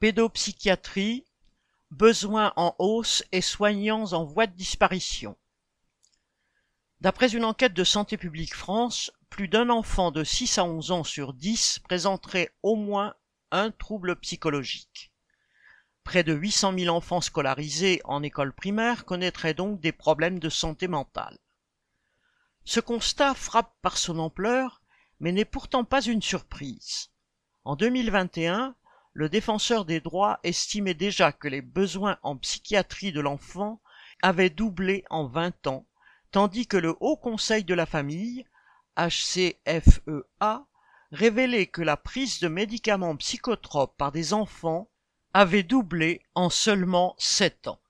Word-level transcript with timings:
Pédopsychiatrie, 0.00 1.24
besoins 1.90 2.52
en 2.54 2.76
hausse 2.78 3.24
et 3.32 3.40
soignants 3.40 4.12
en 4.12 4.24
voie 4.24 4.46
de 4.46 4.54
disparition. 4.54 5.36
D'après 7.00 7.34
une 7.34 7.44
enquête 7.44 7.74
de 7.74 7.82
Santé 7.82 8.16
publique 8.16 8.54
France, 8.54 9.10
plus 9.28 9.48
d'un 9.48 9.70
enfant 9.70 10.12
de 10.12 10.22
6 10.22 10.58
à 10.58 10.64
11 10.64 10.92
ans 10.92 11.02
sur 11.02 11.32
10 11.32 11.80
présenterait 11.80 12.54
au 12.62 12.76
moins 12.76 13.16
un 13.50 13.72
trouble 13.72 14.14
psychologique. 14.20 15.10
Près 16.04 16.22
de 16.22 16.32
800 16.32 16.78
000 16.78 16.94
enfants 16.94 17.20
scolarisés 17.20 18.00
en 18.04 18.22
école 18.22 18.52
primaire 18.52 19.04
connaîtraient 19.04 19.52
donc 19.52 19.80
des 19.80 19.92
problèmes 19.92 20.38
de 20.38 20.48
santé 20.48 20.86
mentale. 20.86 21.38
Ce 22.64 22.78
constat 22.78 23.34
frappe 23.34 23.74
par 23.82 23.98
son 23.98 24.20
ampleur, 24.20 24.80
mais 25.18 25.32
n'est 25.32 25.44
pourtant 25.44 25.84
pas 25.84 26.02
une 26.02 26.22
surprise. 26.22 27.10
En 27.64 27.74
2021, 27.74 28.76
le 29.18 29.28
défenseur 29.28 29.84
des 29.84 29.98
droits 29.98 30.38
estimait 30.44 30.94
déjà 30.94 31.32
que 31.32 31.48
les 31.48 31.60
besoins 31.60 32.18
en 32.22 32.36
psychiatrie 32.36 33.10
de 33.10 33.20
l'enfant 33.20 33.82
avaient 34.22 34.48
doublé 34.48 35.04
en 35.10 35.26
20 35.26 35.66
ans, 35.66 35.86
tandis 36.30 36.68
que 36.68 36.76
le 36.76 36.94
Haut 37.00 37.16
Conseil 37.16 37.64
de 37.64 37.74
la 37.74 37.84
famille, 37.84 38.46
HCFEA, 38.96 40.68
révélait 41.10 41.66
que 41.66 41.82
la 41.82 41.96
prise 41.96 42.38
de 42.38 42.46
médicaments 42.46 43.16
psychotropes 43.16 43.96
par 43.96 44.12
des 44.12 44.34
enfants 44.34 44.88
avait 45.34 45.64
doublé 45.64 46.22
en 46.36 46.48
seulement 46.48 47.16
7 47.18 47.66
ans. 47.66 47.80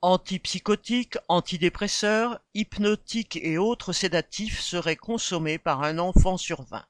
Antipsychotiques, 0.00 1.18
antidépresseurs, 1.28 2.40
hypnotiques 2.54 3.38
et 3.42 3.58
autres 3.58 3.92
sédatifs 3.92 4.60
seraient 4.60 4.96
consommés 4.96 5.58
par 5.58 5.82
un 5.82 5.98
enfant 5.98 6.38
sur 6.38 6.62
20. 6.62 6.82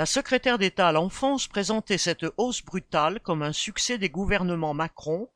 La 0.00 0.06
secrétaire 0.06 0.56
d'État 0.56 0.88
à 0.88 0.92
l'enfance 0.92 1.46
présentait 1.46 1.98
cette 1.98 2.24
hausse 2.38 2.62
brutale 2.64 3.20
comme 3.20 3.42
un 3.42 3.52
succès 3.52 3.98
des 3.98 4.08
gouvernements 4.08 4.72
Macron, 4.72 5.28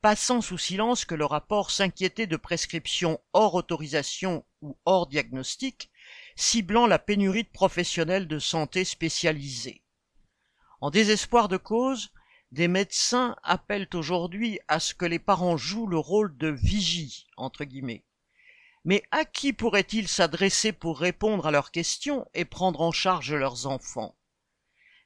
passant 0.00 0.40
sous 0.40 0.58
silence 0.58 1.04
que 1.04 1.16
le 1.16 1.24
rapport 1.24 1.72
s'inquiétait 1.72 2.28
de 2.28 2.36
prescriptions 2.36 3.20
hors 3.32 3.56
autorisation 3.56 4.44
ou 4.62 4.78
hors 4.84 5.08
diagnostic, 5.08 5.90
ciblant 6.36 6.86
la 6.86 7.00
pénurie 7.00 7.42
de 7.42 7.48
professionnels 7.48 8.28
de 8.28 8.38
santé 8.38 8.84
spécialisés. 8.84 9.82
En 10.80 10.90
désespoir 10.90 11.48
de 11.48 11.56
cause, 11.56 12.12
des 12.52 12.68
médecins 12.68 13.34
appellent 13.42 13.90
aujourd'hui 13.92 14.60
à 14.68 14.78
ce 14.78 14.94
que 14.94 15.04
les 15.04 15.18
parents 15.18 15.56
jouent 15.56 15.88
le 15.88 15.98
rôle 15.98 16.36
de 16.36 16.46
vigie, 16.46 17.26
entre 17.36 17.64
guillemets. 17.64 18.04
Mais 18.86 19.02
à 19.10 19.24
qui 19.24 19.52
pourraient-ils 19.52 20.06
s'adresser 20.06 20.70
pour 20.70 21.00
répondre 21.00 21.48
à 21.48 21.50
leurs 21.50 21.72
questions 21.72 22.24
et 22.34 22.44
prendre 22.44 22.80
en 22.82 22.92
charge 22.92 23.34
leurs 23.34 23.66
enfants? 23.66 24.14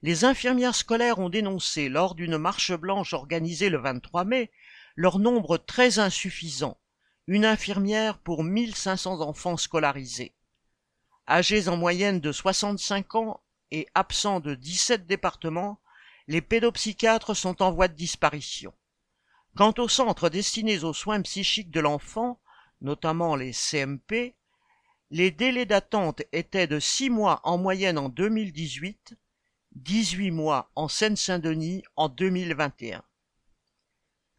Les 0.02 0.26
infirmières 0.26 0.74
scolaires 0.74 1.18
ont 1.18 1.30
dénoncé 1.30 1.88
lors 1.88 2.14
d'une 2.14 2.36
marche 2.36 2.72
blanche 2.74 3.14
organisée 3.14 3.70
le 3.70 3.78
23 3.78 4.24
mai 4.24 4.50
leur 4.96 5.18
nombre 5.18 5.56
très 5.56 5.98
insuffisant, 5.98 6.78
une 7.26 7.46
infirmière 7.46 8.18
pour 8.18 8.44
1500 8.44 9.22
enfants 9.22 9.56
scolarisés. 9.56 10.34
Âgés 11.26 11.68
en 11.68 11.78
moyenne 11.78 12.20
de 12.20 12.32
65 12.32 13.14
ans 13.14 13.40
et 13.70 13.88
absents 13.94 14.40
de 14.40 14.54
17 14.54 15.06
départements, 15.06 15.80
les 16.26 16.42
pédopsychiatres 16.42 17.34
sont 17.34 17.62
en 17.62 17.72
voie 17.72 17.88
de 17.88 17.94
disparition. 17.94 18.74
Quant 19.56 19.72
aux 19.78 19.88
centres 19.88 20.28
destinés 20.28 20.84
aux 20.84 20.92
soins 20.92 21.22
psychiques 21.22 21.70
de 21.70 21.80
l'enfant, 21.80 22.39
notamment 22.80 23.36
les 23.36 23.52
CMP, 23.52 24.34
les 25.10 25.30
délais 25.30 25.66
d'attente 25.66 26.22
étaient 26.32 26.66
de 26.66 26.78
6 26.78 27.10
mois 27.10 27.40
en 27.44 27.58
moyenne 27.58 27.98
en 27.98 28.08
2018, 28.08 29.14
18 29.72 30.30
mois 30.30 30.70
en 30.76 30.88
Seine-Saint-Denis 30.88 31.82
en 31.96 32.08
2021. 32.08 33.02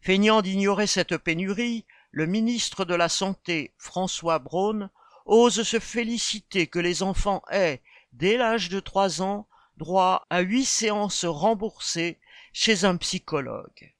Feignant 0.01 0.41
d'ignorer 0.41 0.87
cette 0.87 1.17
pénurie, 1.17 1.85
le 2.11 2.25
ministre 2.25 2.85
de 2.85 2.95
la 2.95 3.09
Santé, 3.09 3.73
François 3.77 4.39
Braun, 4.39 4.89
ose 5.25 5.63
se 5.63 5.79
féliciter 5.79 6.67
que 6.67 6.79
les 6.79 7.03
enfants 7.03 7.43
aient, 7.51 7.81
dès 8.13 8.37
l'âge 8.37 8.69
de 8.69 8.79
3 8.79 9.21
ans, 9.21 9.47
droit 9.77 10.25
à 10.29 10.41
8 10.41 10.65
séances 10.65 11.25
remboursées 11.25 12.19
chez 12.53 12.85
un 12.85 12.97
psychologue. 12.97 13.93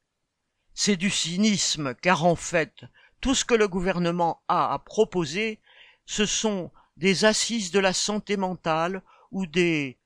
C'est 0.74 0.98
du 0.98 1.10
cynisme, 1.10 1.96
car 1.96 2.26
en 2.26 2.36
fait, 2.36 2.84
tout 3.22 3.36
ce 3.36 3.46
que 3.46 3.54
le 3.54 3.68
gouvernement 3.68 4.42
a 4.48 4.74
à 4.74 4.80
proposer, 4.80 5.62
ce 6.06 6.26
sont 6.26 6.72
des 6.98 7.24
assises 7.24 7.72
de 7.72 7.80
la 7.80 7.94
santé 7.94 8.36
mentale 8.36 9.04
ou 9.32 9.46
des 9.46 10.00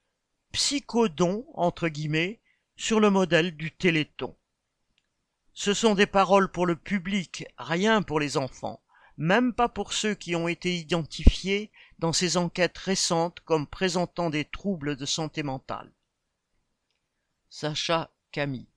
psychodons, 0.51 1.45
entre 1.53 1.87
guillemets, 1.87 2.41
sur 2.75 2.99
le 2.99 3.09
modèle 3.09 3.55
du 3.55 3.71
téléthon. 3.71 4.37
Ce 5.53 5.73
sont 5.73 5.95
des 5.95 6.05
paroles 6.05 6.51
pour 6.51 6.65
le 6.65 6.75
public, 6.75 7.45
rien 7.57 8.01
pour 8.01 8.19
les 8.19 8.35
enfants, 8.35 8.83
même 9.17 9.53
pas 9.53 9.69
pour 9.69 9.93
ceux 9.93 10.13
qui 10.13 10.35
ont 10.35 10.49
été 10.49 10.75
identifiés 10.75 11.71
dans 11.99 12.11
ces 12.11 12.35
enquêtes 12.35 12.77
récentes 12.77 13.39
comme 13.41 13.65
présentant 13.65 14.29
des 14.29 14.43
troubles 14.43 14.97
de 14.97 15.05
santé 15.05 15.43
mentale. 15.43 15.91
Sacha 17.49 18.11
Camille 18.31 18.74